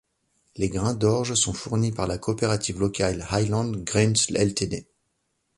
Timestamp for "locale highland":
2.79-3.71